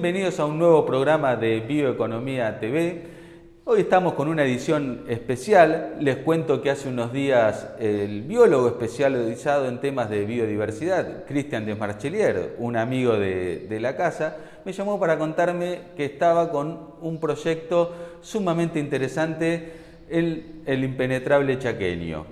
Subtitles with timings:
[0.00, 3.02] Bienvenidos a un nuevo programa de Bioeconomía TV.
[3.66, 5.96] Hoy estamos con una edición especial.
[6.00, 12.56] Les cuento que hace unos días el biólogo especializado en temas de biodiversidad, Cristian Desmarchelier,
[12.56, 18.80] un amigo de, la casa, me llamó para contarme que estaba con un proyecto sumamente
[18.80, 19.70] interesante,
[20.08, 22.24] el, el impenetrable chaqueño.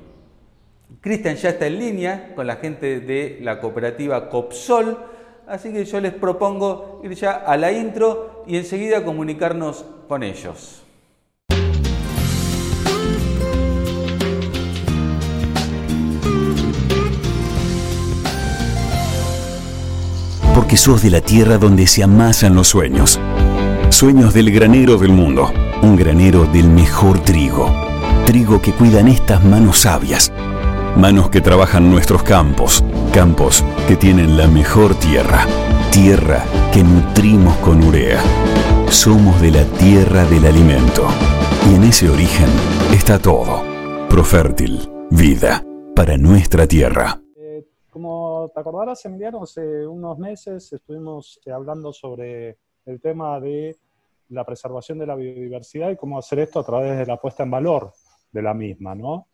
[1.03, 5.18] Cristian ya está en línea con la gente de la cooperativa Copsol
[5.49, 10.83] Así que yo les propongo ir ya a la intro y enseguida comunicarnos con ellos.
[20.55, 23.19] Porque sos de la tierra donde se amasan los sueños.
[23.89, 25.51] Sueños del granero del mundo.
[25.83, 27.73] Un granero del mejor trigo.
[28.27, 30.31] Trigo que cuidan estas manos sabias
[30.99, 35.47] Manos que trabajan nuestros campos, campos que tienen la mejor tierra,
[35.93, 36.43] tierra
[36.75, 38.21] que nutrimos con urea.
[38.91, 41.07] Somos de la tierra del alimento
[41.71, 42.49] y en ese origen
[42.93, 43.63] está todo.
[44.09, 47.23] Profértil, vida para nuestra tierra.
[47.37, 53.77] Eh, como te acordarás, Emiliano, hace unos meses estuvimos eh, hablando sobre el tema de
[54.31, 57.53] la preservación de la biodiversidad y cómo hacer esto a través de la puesta en
[57.53, 57.93] valor
[58.33, 59.29] de la misma, ¿no?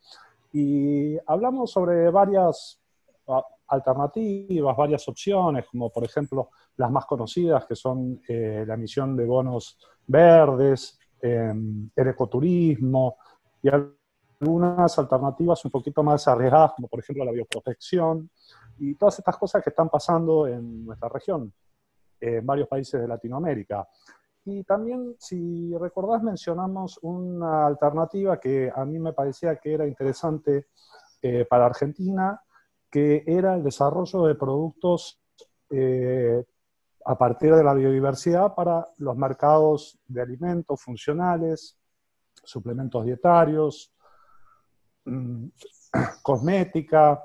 [0.57, 2.81] Y hablamos sobre varias
[3.27, 9.17] ah, alternativas, varias opciones, como por ejemplo las más conocidas, que son eh, la emisión
[9.17, 13.17] de bonos verdes, em, el ecoturismo
[13.61, 18.29] y algunas alternativas un poquito más arriesgadas, como por ejemplo la bioprotección
[18.79, 21.51] y todas estas cosas que están pasando en nuestra región,
[22.21, 23.85] en varios países de Latinoamérica.
[24.45, 30.67] Y también, si recordás, mencionamos una alternativa que a mí me parecía que era interesante
[31.21, 32.39] eh, para Argentina,
[32.89, 35.19] que era el desarrollo de productos
[35.71, 36.45] eh,
[37.05, 41.77] a partir de la biodiversidad para los mercados de alimentos funcionales,
[42.43, 43.93] suplementos dietarios,
[45.05, 45.47] mm,
[46.21, 47.23] cosmética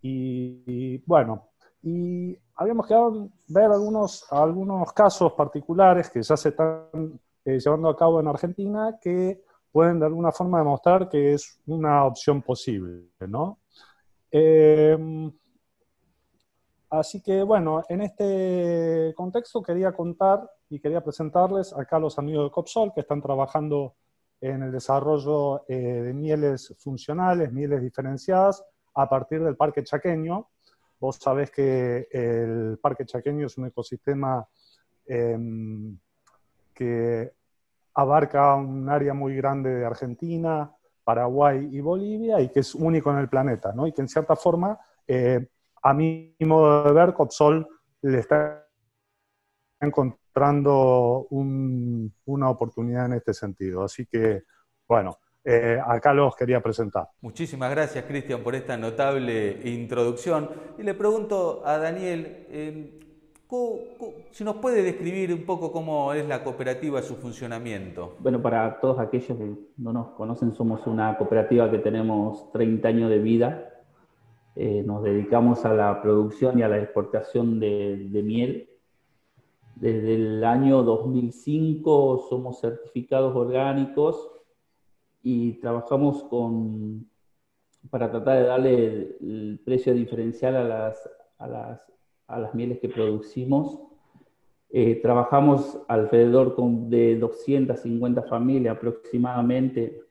[0.00, 1.50] y, bueno,
[1.82, 7.96] y habíamos quedado ver algunos, algunos casos particulares que ya se están eh, llevando a
[7.96, 13.58] cabo en Argentina que pueden de alguna forma demostrar que es una opción posible, ¿no?
[14.30, 15.32] Em,
[16.90, 22.44] así que bueno, en este contexto quería contar y quería presentarles acá a los amigos
[22.46, 23.94] de Copsol que están trabajando
[24.40, 30.48] en el desarrollo eh, de mieles funcionales, mieles diferenciadas, a partir del Parque Chaqueño,
[31.04, 34.48] Vos sabés que el Parque Chaqueño es un ecosistema
[35.04, 35.98] em,
[36.72, 37.30] que
[37.92, 43.18] abarca un área muy grande de Argentina, Paraguay y Bolivia y que es único en
[43.18, 43.86] el planeta, ¿no?
[43.86, 45.46] Y que en cierta forma, eh,
[45.82, 47.68] a mi modo de ver, Copsol
[48.00, 48.66] le está
[49.82, 53.84] encontrando una oportunidad en este sentido.
[53.84, 54.44] Así que,
[54.88, 57.08] bueno, eh, acá los quería presentar.
[57.20, 60.48] Muchísimas gracias, Cristian, por esta notable introducción.
[60.78, 63.00] Y le pregunto a Daniel, eh,
[64.30, 68.16] si nos puede describir un poco cómo es la cooperativa, su funcionamiento.
[68.20, 73.10] Bueno, para todos aquellos que no nos conocen, somos una cooperativa que tenemos 30 años
[73.10, 73.70] de vida.
[74.56, 78.70] Eh, nos dedicamos a la producción y a la exportación de, de miel.
[79.76, 84.33] Desde el año 2005 somos certificados orgánicos
[85.24, 87.08] y trabajamos con,
[87.88, 88.84] para tratar de darle
[89.20, 91.80] el, precio diferencial a las, a las,
[92.26, 93.80] a las mieles que producimos.
[94.68, 96.54] Eh, trabajamos alrededor
[96.90, 100.02] de 250 familias aproximadamente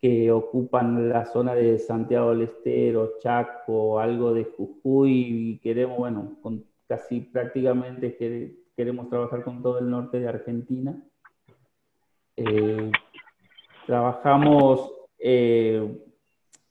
[0.00, 6.38] que ocupan la zona de Santiago del Estero, Chaco, algo de Jujuy y queremos, bueno,
[6.42, 8.16] con casi prácticamente
[8.76, 11.02] queremos trabajar con todo el norte de Argentina.
[12.36, 12.92] Eh,
[13.88, 15.98] Trabajamos, eh,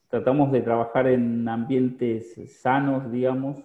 [0.08, 3.58] tratamos de trabajar en ambientes sanos, digamos,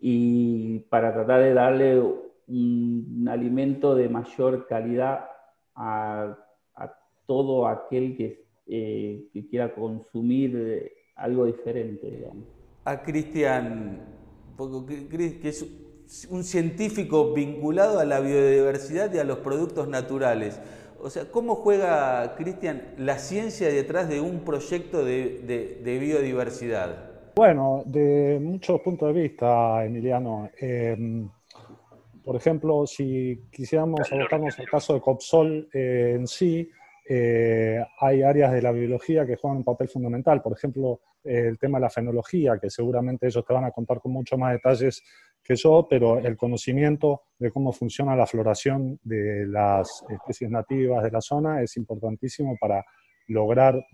[0.00, 2.00] y para tratar de darle
[2.48, 5.26] un, alimento de mayor calidad
[5.74, 6.38] a,
[7.26, 12.46] todo aquel que, eh, que, quiera consumir algo diferente, digamos.
[12.86, 14.00] A Cristian,
[14.56, 20.58] que es un científico vinculado a la biodiversidad y a los productos naturales.
[21.04, 27.10] O sea, ¿cómo juega, Cristian, la ciencia detrás de un proyecto de, biodiversidad?
[27.36, 30.48] Bueno, de muchos puntos de vista, Emiliano.
[30.58, 31.28] Em,
[32.24, 36.70] por ejemplo, si quisiéramos abocarnos al caso de Copsol eh, en sí,
[37.06, 40.40] eh, hay áreas de la biología que juegan un papel fundamental.
[40.40, 44.10] Por ejemplo, el tema de la fenología, que seguramente ellos te van a contar con
[44.10, 45.02] mucho más detalles
[45.44, 51.10] que yo, pero el conocimiento de cómo funciona la floración de las especies nativas de
[51.10, 52.84] la zona es importantísimo para
[53.28, 53.86] lograr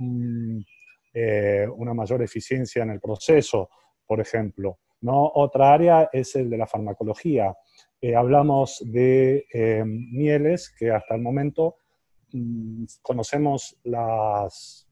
[1.13, 3.69] eh, una mayor eficiencia en el proceso,
[4.07, 4.79] por ejemplo.
[5.01, 5.27] ¿no?
[5.35, 7.53] Otra área es el de la farmacología.
[8.01, 11.77] Eh, hablamos de eh, mieles que hasta el momento
[12.33, 14.87] mm, conocemos las,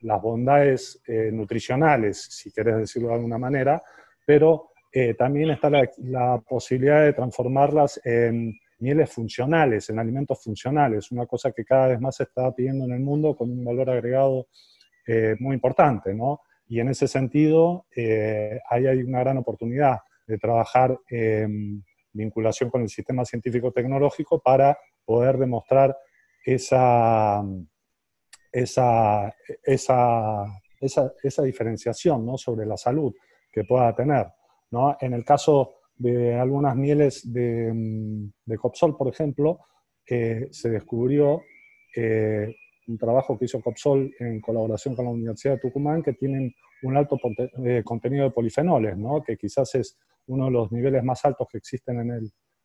[0.00, 1.00] las bondades
[1.32, 3.82] nutricionales, si querés decirlo de alguna manera,
[4.26, 4.71] pero
[5.16, 11.64] también está la, posibilidad de transformarlas en mieles funcionales, en alimentos funcionales, una cosa que
[11.64, 14.48] cada vez más se está pidiendo en el mundo con un valor agregado
[15.06, 16.40] eh, muy importante, ¿no?
[16.68, 22.82] Y en ese sentido, eh, ahí hay una gran oportunidad de trabajar en vinculación con
[22.82, 25.96] el sistema científico-tecnológico para poder demostrar
[26.44, 27.42] esa,
[28.50, 30.46] esa, esa,
[30.80, 32.36] esa, diferenciación ¿no?
[32.36, 33.14] sobre la salud
[33.50, 34.26] que pueda tener.
[34.72, 34.96] ¿No?
[35.00, 37.72] En el caso de algunas mieles de,
[38.44, 39.60] de Copsol, por ejemplo,
[40.08, 41.42] eh, se descubrió
[42.88, 46.96] un trabajo que hizo Copsol en colaboración con la Universidad de Tucumán, que tienen un
[46.96, 47.18] alto
[47.64, 49.22] eh, contenido de polifenoles, ¿no?
[49.22, 52.00] que quizás es uno de los niveles más altos que existen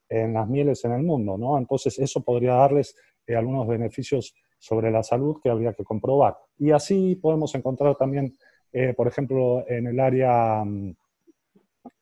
[0.09, 1.37] en, las mieles en el mundo.
[1.37, 1.57] ¿no?
[1.57, 2.95] Entonces, eso podría darles
[3.25, 6.35] eh, algunos beneficios sobre la salud que habría que comprobar.
[6.57, 8.33] Y así podemos encontrar también,
[8.71, 10.63] eh, por ejemplo, en el área,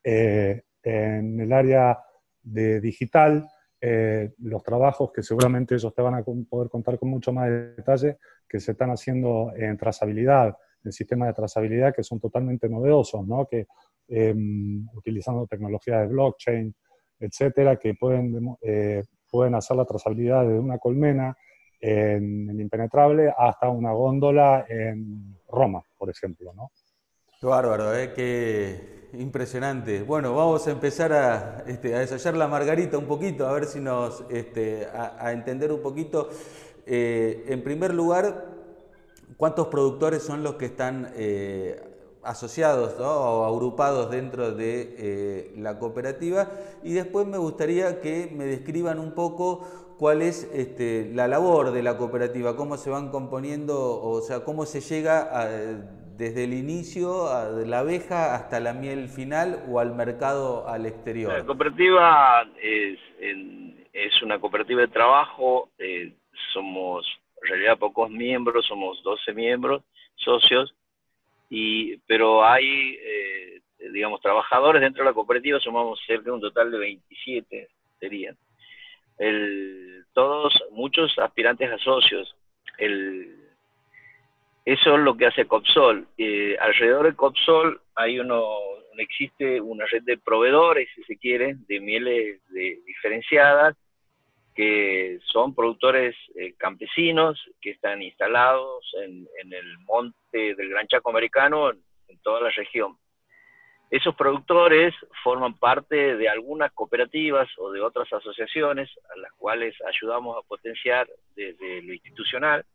[0.04, 2.00] mm, en el área
[2.42, 3.50] de digital,
[3.82, 8.18] eh, los trabajos que seguramente ellos te van a poder contar con mucho más detalle
[8.48, 13.48] que se están haciendo en trazabilidad, en sistemas de trazabilidad que son totalmente novedosos, ¿no?
[13.48, 13.68] que
[14.08, 16.74] em, utilizando tecnología de blockchain,
[17.20, 21.36] etcétera, que pueden, eh, pueden hacer la trazabilidad de una colmena
[21.80, 26.54] en, en, impenetrable hasta una góndola en Roma, por ejemplo.
[26.54, 26.72] ¿no?
[27.46, 28.12] Qué bárbaro, ¿eh?
[28.16, 30.02] qué impresionante.
[30.02, 31.94] Bueno, vamos a empezar a, este,
[32.34, 36.28] la margarita un poquito, a ver si nos, este, a, entender un poquito.
[36.88, 38.48] Eh, en primer lugar,
[39.38, 41.84] ¿cuántos productores son los que están eh,
[42.24, 46.50] asociados o agrupados dentro de eh, la cooperativa?
[46.82, 49.62] Y después me gustaría que me describan un poco
[50.00, 54.66] cuál es este, la labor de la cooperativa, cómo se van componiendo, o sea, cómo
[54.66, 57.26] se llega a desde el inicio
[57.56, 61.34] de la abeja hasta la miel final o al mercado al exterior?
[61.34, 66.14] La cooperativa es, es una cooperativa de trabajo, eh,
[66.54, 67.06] somos
[67.42, 69.84] en realidad pocos miembros, somos 12 miembros,
[70.16, 70.74] socios,
[71.50, 73.62] y, pero hay, eh,
[73.92, 77.68] digamos, trabajadores dentro de la cooperativa, sumamos cerca de un total de 27,
[78.00, 78.38] serían.
[79.18, 82.36] El, todos, muchos aspirantes a socios.
[82.78, 83.35] El,
[84.66, 86.08] eso es lo que hace Copsol.
[86.18, 88.44] Eh, alrededor de Copsol hay uno,
[88.98, 93.78] existe una red de proveedores, si se quiere, de mieles diferenciadas,
[94.56, 101.70] que son productores eh, campesinos que están instalados en, el monte del Gran Chaco Americano,
[101.70, 101.80] en,
[102.24, 102.98] toda la región.
[103.92, 110.36] Esos productores forman parte de algunas cooperativas o de otras asociaciones a las cuales ayudamos
[110.36, 112.66] a potenciar desde lo institucional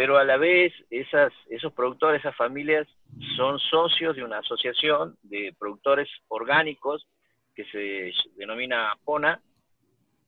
[0.00, 2.88] pero a la vez esas, esos productores, esas familias,
[3.36, 7.06] son socios de una asociación de productores orgánicos
[7.54, 9.42] que se denomina APONA,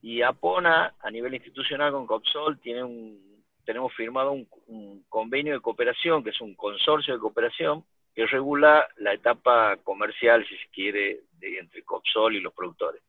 [0.03, 6.23] y APONA a nivel institucional con COPSOL tiene un, tenemos firmado un, convenio de cooperación,
[6.23, 7.83] que es un consorcio de cooperación,
[8.15, 13.01] que regula la etapa comercial, si se quiere, de, entre COPSOL y los productores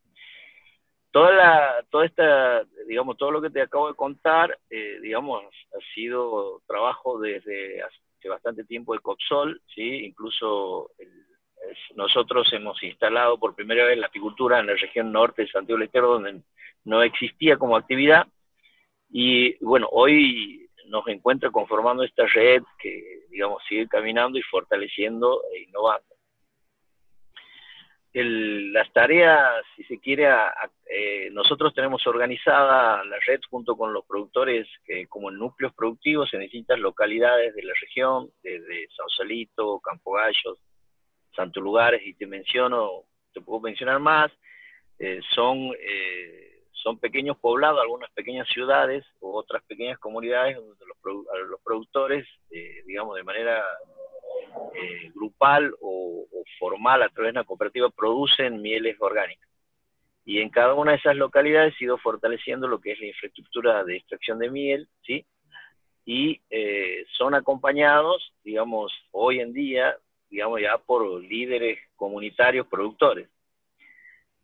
[1.13, 5.93] toda la, toda esta, digamos, todo lo que te acabo de contar, eh, digamos, ha
[5.93, 10.05] sido trabajo desde hace bastante tiempo de COPSOL, ¿sí?
[10.05, 10.89] Incluso
[11.95, 15.85] nosotros hemos instalado por primera vez la apicultura en la región norte de Santiago del
[15.85, 16.41] Estero, donde
[16.83, 18.25] no existía como actividad,
[19.11, 25.61] y bueno, hoy nos encuentra conformando esta red que, digamos, sigue caminando y fortaleciendo e
[25.61, 26.12] innovando
[28.13, 30.27] las tareas, si se quiere,
[30.85, 36.41] eh, nosotros tenemos organizada la red junto con los productores que como núcleos productivos en
[36.41, 40.59] distintas localidades de la región, desde Sausalito, Campo Gallos,
[41.35, 43.03] Santo Lugares, y te menciono,
[43.33, 44.31] te puedo mencionar más,
[44.99, 51.25] eh, son, eh, son pequeños poblados, algunas pequeñas ciudades u otras pequeñas comunidades donde los,
[51.49, 52.27] los productores,
[52.85, 53.63] digamos, de manera
[54.75, 56.25] eh, grupal o,
[56.59, 59.49] formal a través de una cooperativa producen mieles orgánicas.
[60.25, 63.83] Y en cada una de esas localidades ha ido fortaleciendo lo que es la infraestructura
[63.83, 65.25] de extracción de miel, ¿sí?
[66.05, 69.97] Y eh, son acompañados, digamos, hoy en día,
[70.29, 73.29] digamos ya por líderes comunitarios productores.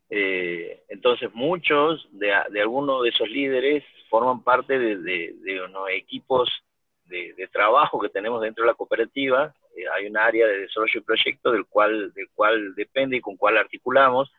[0.09, 6.49] Eh, entonces muchos de algunos de esos líderes forman parte de, unos equipos
[7.05, 9.53] de, trabajo que tenemos dentro de la cooperativa.
[9.75, 13.37] Eh, hay un área de desarrollo y proyecto del cual, del cual depende y con
[13.37, 14.31] cual articulamos,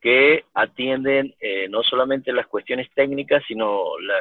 [0.00, 4.14] que atienden eh, no solamente las cuestiones técnicas, sino la,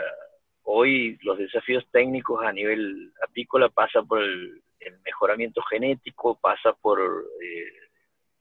[0.63, 4.61] hoy los desafíos técnicos a nivel apícola pasan por el,
[5.03, 6.99] mejoramiento genético, pasa por,
[7.41, 7.73] eh,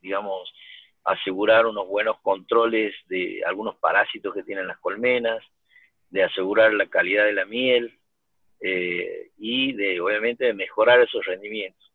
[0.01, 0.53] digamos,
[1.03, 5.43] asegurar unos buenos controles de algunos parásitos que tienen las colmenas,
[6.11, 7.99] de asegurar la calidad de la miel
[8.61, 11.93] eh, y de, obviamente, de mejorar esos rendimientos.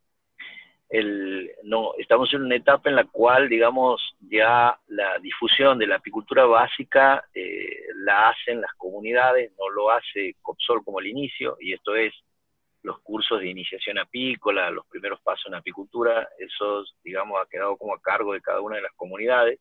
[0.88, 5.96] El, no, estamos en una etapa en la cual, digamos, ya la difusión de la
[5.96, 11.72] apicultura básica eh, la hacen las comunidades, no lo hace COPSOL como el inicio, y
[11.72, 12.12] esto es
[12.82, 17.94] los cursos de iniciación apícola, los primeros pasos en apicultura, esos, digamos, ha quedado como
[17.94, 19.60] a cargo de cada una de las comunidades.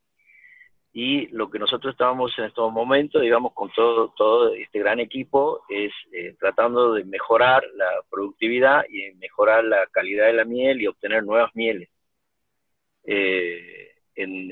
[0.93, 5.63] Y lo que nosotros estábamos en estos momentos, digamos, con todo, todo este gran equipo,
[5.69, 10.87] es eh, tratando de mejorar la productividad y mejorar la calidad de la miel y
[10.87, 11.89] obtener nuevas mieles.
[13.05, 14.49] Eh, en,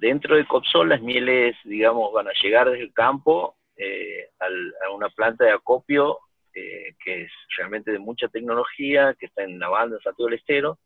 [0.00, 5.10] dentro de Copsol, las mieles, digamos, van a llegar desde el campo eh, a una
[5.10, 6.18] planta de acopio
[6.52, 10.78] que es realmente de mucha tecnología, que está en la banda Santiago del Estero,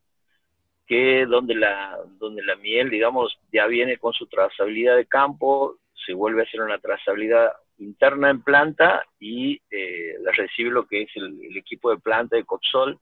[0.86, 5.76] que donde la, donde la miel, digamos, ya viene con su trazabilidad de campo,
[6.06, 11.02] se vuelve a hacer una trazabilidad interna en planta y eh, la recibe lo que
[11.02, 12.98] es el, equipo de planta de Copsol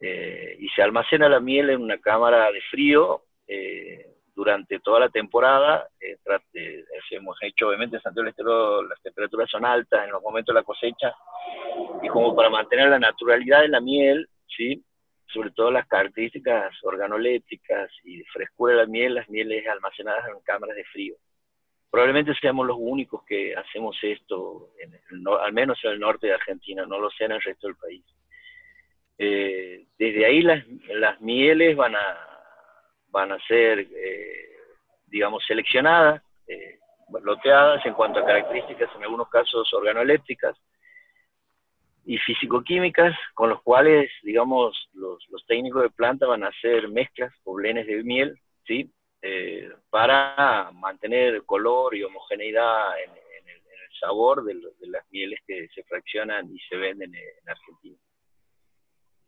[0.00, 5.08] eh, y se almacena la miel en una cámara de frío eh, durante toda la
[5.08, 5.88] temporada.
[7.10, 10.60] hemos hecho, obviamente, en Santiago del Estero las temperaturas son altas en los momentos de
[10.60, 11.14] la cosecha
[12.02, 14.82] y como para mantener la naturalidad de la miel, ¿sí?
[15.26, 20.76] Sobre todo las características organolépticas y frescura de la miel, las mieles almacenadas en cámaras
[20.76, 21.16] de frío.
[21.90, 24.70] Probablemente seamos los únicos que hacemos esto,
[25.40, 28.04] al menos en el norte de Argentina, no lo sea en el resto del país.
[29.16, 32.18] Eh, desde ahí las, las, mieles van a,
[33.10, 34.48] van a ser, eh,
[35.06, 36.78] digamos, seleccionadas, eh,
[37.22, 40.56] loteadas en cuanto a características, en algunos casos organolépticas,
[42.06, 47.54] y físico-químicas, con los cuales, digamos, los, técnicos de planta van a hacer mezclas o
[47.54, 48.90] blenes de miel, ¿sí?
[49.22, 53.20] Eh, para mantener color y homogeneidad en, el,
[54.00, 54.54] sabor de,
[54.88, 57.96] las mieles que se fraccionan y se venden en, Argentina.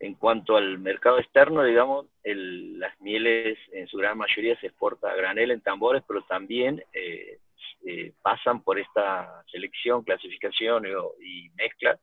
[0.01, 5.17] En cuanto al mercado externo, digamos, las mieles en su gran mayoría se exporta a
[5.17, 7.39] granel en tambores, pero también eh,
[7.87, 10.85] eh, pasan por esta selección, clasificación
[11.23, 11.99] y mezcla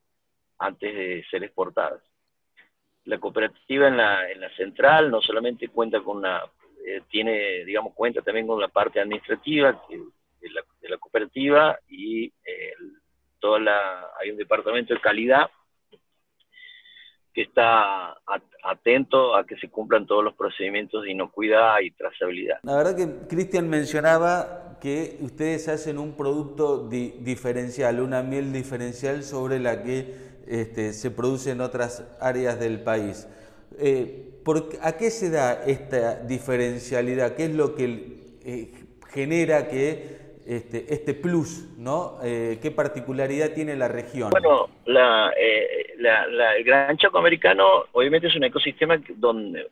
[0.60, 2.01] antes de ser exportadas.
[3.05, 6.41] La cooperativa en la, en la central no solamente cuenta con una,
[6.86, 10.50] eh, tiene, digamos, cuenta también con la parte administrativa de,
[10.89, 12.74] la, cooperativa y eh,
[13.39, 15.50] toda la, hay un departamento de calidad
[17.33, 18.15] que está
[18.63, 22.60] atento a que se cumplan todos los procedimientos de inocuidad y trazabilidad.
[22.63, 29.60] La verdad que Cristian mencionaba que ustedes hacen un producto diferencial, una miel diferencial sobre
[29.60, 33.27] la que este, se produce en otras áreas del país.
[33.79, 34.29] Eh,
[34.81, 37.35] ¿A qué se da esta diferencialidad?
[37.35, 38.73] ¿Qué es lo que eh,
[39.09, 42.17] genera que este, este plus, ¿no?
[42.23, 44.29] Eh, ¿Qué particularidad tiene la región?
[44.31, 49.69] Bueno, el Gran Chaco Americano obviamente es un ecosistema donde,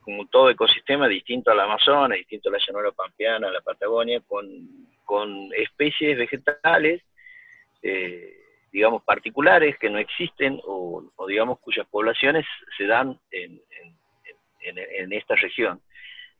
[0.00, 5.50] como todo ecosistema, distinto al Amazonas, distinto a la llanura pampeana, a la Patagonia, con
[5.54, 7.02] especies vegetales
[8.72, 12.46] digamos, particulares que no existen o, digamos, cuyas poblaciones
[12.76, 13.60] se dan en,
[14.60, 15.80] en, esta región.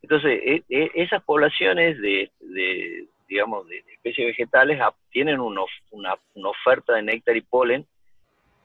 [0.02, 2.30] Entonces, e, e, esas poblaciones de,
[3.28, 4.80] digamos, de, especies vegetales
[5.10, 7.86] tienen una, una, oferta de néctar y polen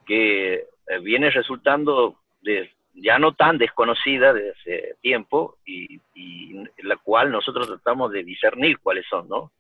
[0.06, 6.98] que eh, viene resultando de, ya no tan desconocida desde hace tiempo y, y la
[6.98, 9.52] cual nosotros tratamos de discernir cuáles son, ¿no?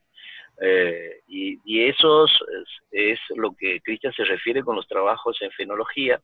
[0.62, 2.25] Eh, y, eso
[2.91, 6.22] es, lo que Cristian se refiere con los trabajos en fenología,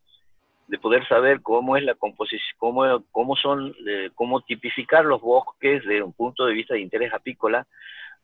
[0.68, 5.84] de poder saber cómo es la composición, cómo, cómo son, eh, cómo tipificar los bosques
[5.84, 7.66] desde un punto de vista de interés apícola,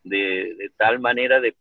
[0.03, 1.55] de, tal manera de,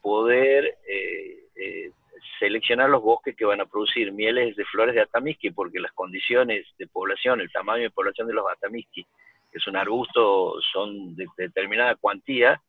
[0.00, 1.92] poder eh,
[2.38, 6.66] seleccionar los bosques que van a producir mieles de flores de atamisqui, porque las condiciones
[6.78, 11.26] de población, el tamaño de población de los atamisqui, que es un arbusto, son de
[11.36, 12.60] determinada cuantía,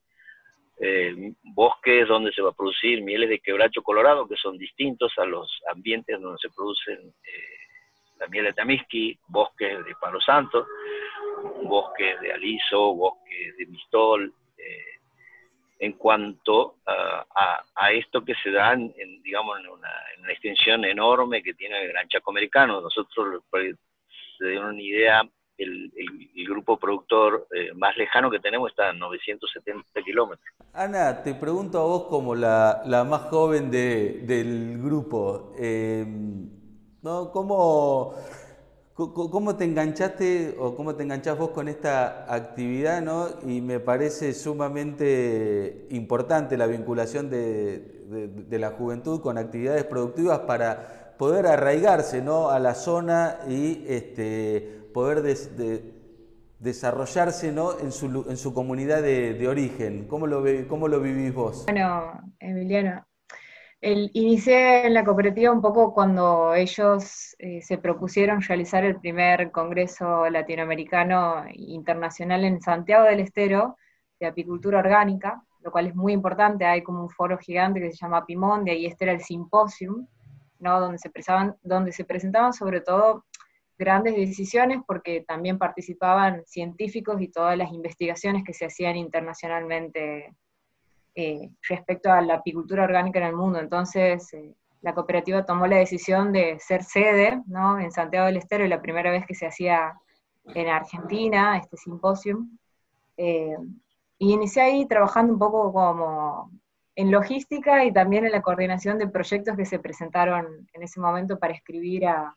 [0.84, 5.26] eh, bosques donde se va a producir mieles de quebracho colorado, que son distintos a
[5.26, 7.62] los ambientes donde se producen eh,
[8.18, 10.66] la miel de tamisqui, bosques de palo santo,
[11.64, 14.98] bosques de aliso, bosques de mistol, eh,
[15.78, 19.90] en cuanto a, esto que se da, en, digamos, en una,
[20.30, 22.82] extensión enorme que tiene el Gran Chaco Americano.
[22.82, 23.44] Nosotros,
[24.38, 25.22] se den una idea,
[25.58, 25.92] el,
[26.48, 30.54] grupo productor eh, más lejano que tenemos está a 970 kilómetros.
[30.74, 36.06] Ana, te pregunto a vos como la, más joven del grupo, eh,
[37.02, 37.32] ¿no?
[37.32, 38.16] ¿Cómo,
[39.10, 43.02] ¿Cómo te enganchaste o cómo te enganchás vos con esta actividad?
[43.02, 43.30] ¿no?
[43.48, 51.48] Y me parece sumamente importante la vinculación de, la juventud con actividades productivas para poder
[51.48, 52.50] arraigarse ¿no?
[52.50, 55.24] a la zona y este, poder
[56.60, 57.78] desarrollarse ¿no?
[57.80, 60.08] en, su, comunidad de, origen.
[60.08, 61.66] ¿Cómo lo, ¿Cómo lo vivís vos?
[61.66, 63.06] Bueno, Emiliano,
[63.82, 69.50] el, inicié en la cooperativa un poco cuando ellos eh, se propusieron realizar el primer
[69.50, 73.78] Congreso Latinoamericano Internacional en Santiago del Estero
[74.20, 77.98] de apicultura orgánica, lo cual es muy importante, hay como un foro gigante que se
[77.98, 80.06] llama Pimón, de ahí este era el simposium,
[80.60, 80.80] ¿no?
[80.80, 83.26] donde se presentaban sobre todo
[83.82, 90.36] grandes decisiones porque también participaban científicos y todas las investigaciones que se hacían internacionalmente
[91.16, 93.60] eh, respecto a la apicultura orgánica en el mundo.
[93.60, 97.80] Entonces, eh, la cooperativa tomó la decisión de ser sede ¿no?
[97.80, 99.94] en Santiago del Estero, y la primera vez que se hacía
[100.46, 102.46] en Argentina, este simposio.
[103.18, 103.58] Eh,
[104.20, 106.52] y inicié ahí trabajando un poco como
[106.96, 111.40] en logística y también en la coordinación de proyectos que se presentaron en ese momento
[111.40, 112.36] para escribir a,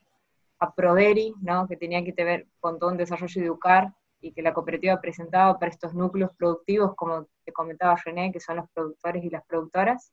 [0.58, 1.66] a Proderi, ¿no?
[1.68, 3.92] que tenía que ver con todo un desarrollo de Educar,
[4.24, 8.56] y que la cooperativa presentaba para estos núcleos productivos, como te comentaba René, que son
[8.56, 10.12] los productores y las productoras,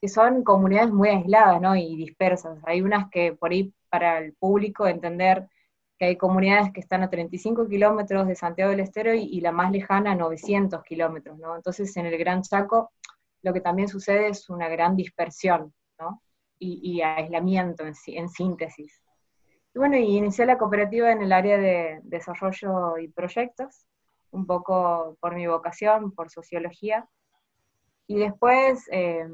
[0.00, 1.74] que son comunidades muy aisladas ¿no?
[1.74, 2.58] y dispersas.
[2.64, 5.48] Hay unas que por ahí para el público entender
[5.98, 9.72] que hay comunidades que están a 35 kilómetros de Santiago del Estero y, la más
[9.72, 11.38] lejana a 900 kilómetros.
[11.38, 11.56] ¿no?
[11.56, 12.92] Entonces en el Gran Chaco
[13.42, 16.20] lo que también sucede es una gran dispersión ¿no?
[16.58, 19.03] y, aislamiento en, en síntesis.
[19.74, 23.86] Y bueno, y inicié la cooperativa en el área de desarrollo y proyectos,
[24.30, 27.08] un poco por mi vocación, por sociología.
[28.06, 29.26] Y después, eh,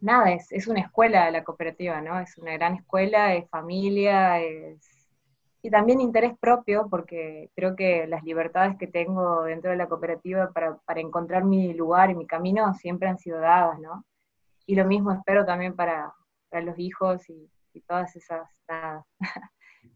[0.00, 2.20] nada, es, es, una escuela la cooperativa, ¿no?
[2.20, 5.08] Es una gran escuela, es familia, es...
[5.60, 10.52] Y también interés propio, porque creo que las libertades que tengo dentro de la cooperativa
[10.52, 14.04] para, para encontrar mi lugar y mi camino siempre han sido dadas, ¿no?
[14.66, 16.12] Y lo mismo espero también para,
[16.48, 18.48] para los hijos y, y todas esas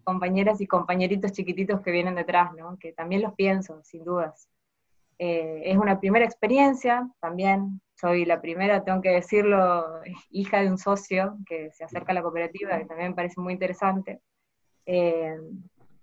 [0.04, 2.78] compañeras y compañeritos chiquititos que vienen detrás, ¿no?
[2.78, 4.48] que también los pienso, sin dudas.
[5.18, 10.78] Eh, es una primera experiencia, también soy la primera, tengo que decirlo, hija de un
[10.78, 14.20] socio que se acerca a la cooperativa, que también me parece muy interesante.
[14.84, 15.36] Eh,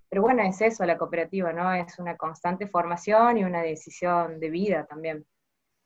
[0.09, 1.73] pero bueno, es eso la cooperativa, ¿no?
[1.73, 5.25] Es una constante formación y una decisión de vida también.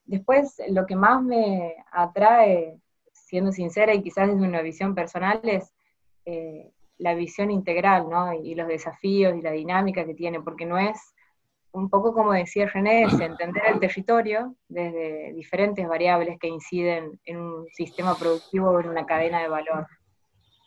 [0.04, 2.78] Después, lo que más me atrae,
[3.14, 5.74] siendo sincera y quizás desde una visión personal, es
[6.30, 8.34] eh, la visión integral, ¿no?
[8.34, 11.00] Y, los desafíos y la dinámica que tiene, porque no es,
[11.72, 17.38] un poco como decía René, es entender el territorio desde diferentes variables que inciden en
[17.38, 19.88] un sistema productivo o en una cadena de valor.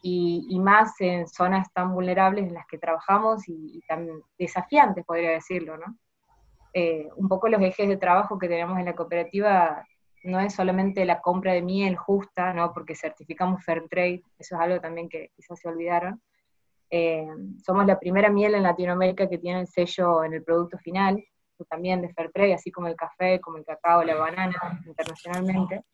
[0.03, 5.77] Y, más en zonas tan vulnerables en las que trabajamos y, tan desafiantes, podría decirlo,
[5.77, 5.95] ¿no?
[6.73, 9.85] Eh, un poco los ejes de trabajo que tenemos en la cooperativa
[10.23, 12.73] no es solamente la compra de miel justa, ¿no?
[12.73, 16.21] porque certificamos Fair Trade, eso es algo también que quizás se olvidaron.
[16.91, 17.27] Eh,
[17.65, 21.23] somos la primera miel en Latinoamérica que tiene el sello en el producto final,
[21.69, 25.85] también de Fair Trade, así como el café, como el cacao, la banana internacionalmente.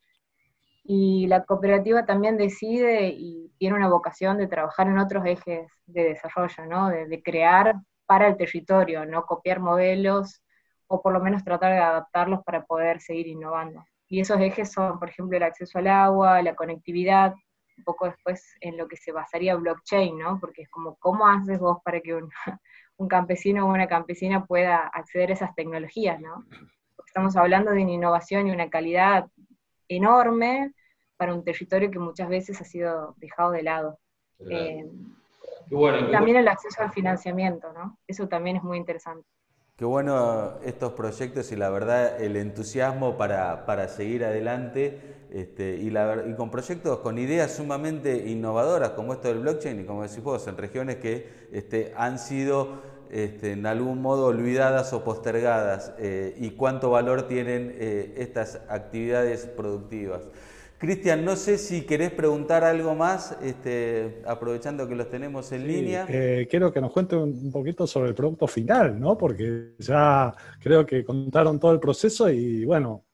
[0.84, 6.04] Y la cooperativa también decide y tiene una vocación de trabajar en otros ejes de
[6.04, 6.88] desarrollo, ¿no?
[6.88, 7.74] de, de crear
[8.06, 10.42] para el territorio, no copiar modelos
[10.86, 13.84] o por lo menos tratar de adaptarlos para poder seguir innovando.
[14.08, 17.34] Y esos ejes son, por ejemplo, el acceso al agua, la conectividad,
[17.78, 20.38] un poco después en lo que se basaría blockchain, ¿no?
[20.40, 22.14] Porque es como, ¿cómo haces vos para que
[22.98, 26.44] un, campesino o una campesina pueda acceder a esas tecnologías, ¿no?
[26.96, 29.26] Porque estamos hablando de una innovación y una calidad
[29.88, 30.72] enorme
[31.16, 33.98] para un territorio que muchas veces ha sido dejado de lado.
[34.50, 34.84] Eh,
[36.12, 37.98] también el acceso al financiamiento, ¿no?
[38.06, 39.26] Eso también es muy interesante.
[39.76, 44.98] Qué bueno estos proyectos y la verdad el entusiasmo para, para seguir adelante
[45.30, 49.84] este, y, la, y, con proyectos con ideas sumamente innovadoras como esto del blockchain y
[49.84, 55.04] como decís vos, en regiones que este, han sido este, en algún modo olvidadas o
[55.04, 60.22] postergadas eh, y cuánto valor tienen eh, estas actividades productivas.
[60.78, 66.06] Cristian, no sé si querés preguntar algo más, este, aprovechando que los tenemos en línea.
[66.08, 69.16] Eh, quiero que nos cuente un poquito sobre el producto final, ¿no?
[69.16, 73.06] Porque ya creo que contaron todo el proceso y bueno,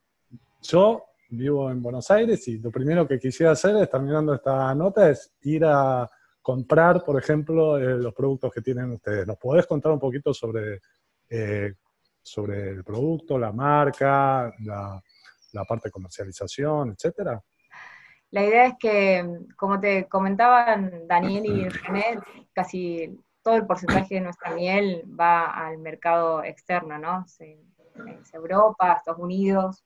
[0.61, 5.09] yo vivo en Buenos Aires y lo primero que quisiera hacer es, terminando esta nota,
[5.09, 9.25] es ir a comprar, por ejemplo, eh, los productos que tienen ustedes.
[9.25, 10.81] ¿Nos podés contar un poquito sobre,
[11.31, 11.75] eh,
[12.20, 15.01] sobre el producto, la marca, la,
[15.53, 17.40] la parte de comercialización, etcétera?
[18.33, 22.18] La idea es que, como te comentaban Daniel y René,
[22.55, 27.27] casi todo el porcentaje de nuestra miel va al mercado externo, ¿no?
[27.27, 29.85] Es Europa, Estados Unidos.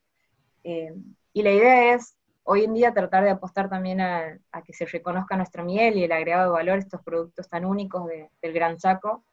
[0.62, 0.94] Eh,
[1.32, 5.36] y la idea es, hoy en día, tratar de apostar también a, que se reconozca
[5.36, 8.08] nuestra miel y el agregado de valor, estos productos tan únicos
[8.40, 9.24] del Gran Chaco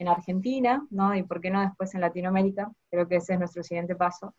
[0.00, 1.14] en Argentina, ¿no?
[1.14, 2.72] Y por qué no después en Latinoamérica.
[2.90, 4.34] Creo que ese es nuestro siguiente paso.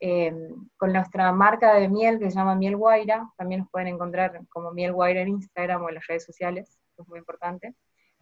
[0.00, 0.32] Eh,
[0.76, 4.70] con nuestra marca de miel que se llama Miel Guaira, también nos pueden encontrar como
[4.70, 7.74] Miel Guaira en Instagram o en las redes sociales, es muy importante.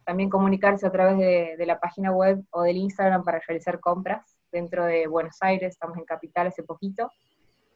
[0.04, 4.86] También comunicarse a través de, la página web o del Instagram para realizar compras dentro
[4.86, 7.10] de Buenos Aires, estamos en Capital hace poquito.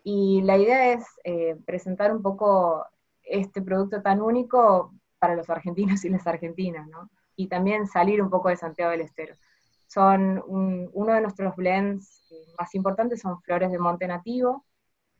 [0.03, 2.87] Y la idea es eh, presentar un poco
[3.23, 7.11] este producto tan único para los argentinos y las argentinas, ¿no?
[7.37, 9.35] Y también salir un poco de Santiago del Estero.
[9.91, 14.65] Son uno de nuestros blends eh, más importantes, son flores de monte nativo,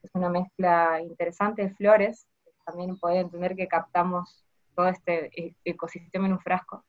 [0.01, 2.25] es una mezcla interesante de flores,
[2.65, 6.85] también pueden entender que captamos todo este e-, ecosistema en un frasco.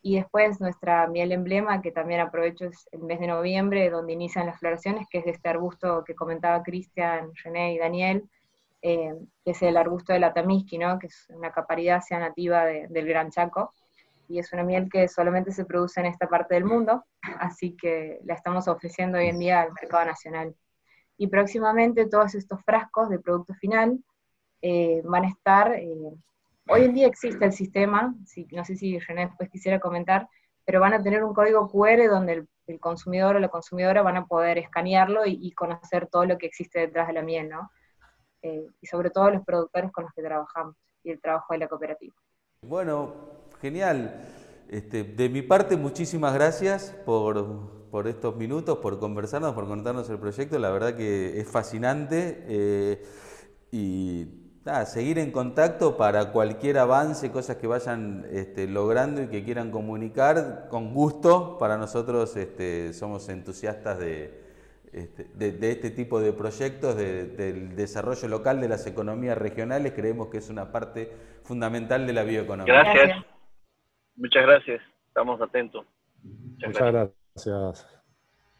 [0.00, 4.46] Y después nuestra miel emblema, que también aprovecho es el mes de noviembre, donde inician
[4.46, 8.30] las floraciones, que es de este arbusto que comentaba Cristian, René y Daniel,
[8.80, 9.12] eh,
[9.44, 10.98] que es el arbusto de la tamiski, ¿no?
[10.98, 13.74] que es una caparidácea nativa del Gran Chaco,
[14.28, 17.04] y es una miel que solamente se produce en esta parte del mundo,
[17.40, 20.54] así que la estamos ofreciendo hoy en día al mercado nacional.
[21.16, 23.98] Y próximamente todos estos frascos de producto final
[24.62, 25.94] eh, van a estar eh,
[26.70, 28.14] Hoy en día existe el sistema,
[28.52, 30.28] no sé si René después quisiera comentar,
[30.66, 34.26] pero van a tener un código QR donde el, consumidor o la consumidora van a
[34.26, 37.70] poder escanearlo y, conocer todo lo que existe detrás de la miel, ¿no?
[38.42, 41.68] Eh, y sobre todo los productores con los que trabajamos y el trabajo de la
[41.68, 42.14] cooperativa.
[42.60, 43.14] Bueno,
[43.60, 44.20] genial.
[44.68, 50.58] Este, de mi parte, muchísimas gracias por, estos minutos, por conversarnos, por contarnos el proyecto.
[50.58, 53.02] La verdad que es fascinante eh,
[53.72, 54.26] y
[54.86, 60.66] seguir en contacto para cualquier avance, cosas que vayan este, logrando y que quieran comunicar,
[60.68, 61.56] con gusto.
[61.58, 63.98] Para nosotros este, somos entusiastas
[64.92, 69.94] este, de, de, este tipo de proyectos, del desarrollo local de las economías regionales.
[69.94, 71.10] Creemos que es una parte
[71.42, 72.74] fundamental de la bioeconomía.
[72.74, 73.37] Gracias.
[74.18, 74.82] Muchas gracias.
[75.06, 75.86] Estamos atentos.
[76.22, 77.86] Muchas, gracias.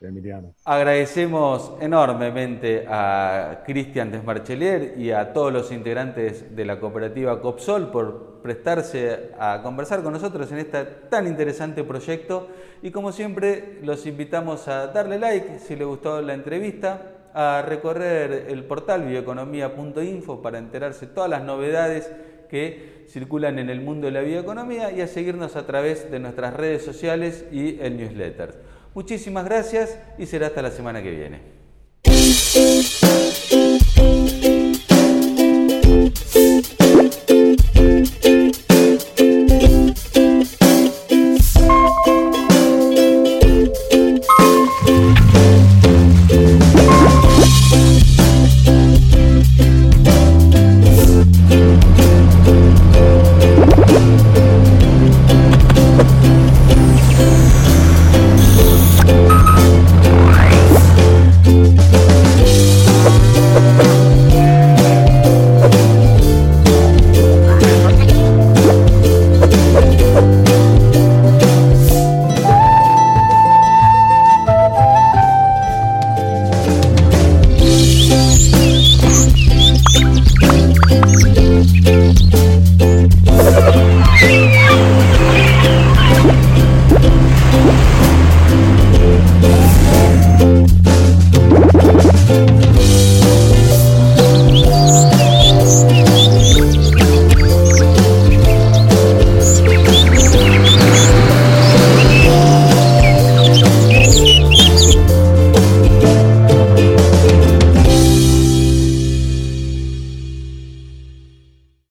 [0.01, 0.55] Emiliano.
[0.65, 8.41] Agradecemos enormemente a Cristian Desmarchelier y a todos los integrantes de la cooperativa Copsol por
[8.41, 12.49] prestarse a conversar con nosotros en este tan interesante proyecto
[12.81, 18.47] y como siempre los invitamos a darle like si les gustó la entrevista, a recorrer
[18.49, 22.13] el portal bioeconomía.info para enterarse de todas las novedades
[22.49, 26.55] que circulan en el mundo de la bioeconomía y a seguirnos a través de nuestras
[26.55, 28.63] redes sociales y el newsletter.
[28.95, 31.41] Muchísimas gracias y será hasta la semana que viene.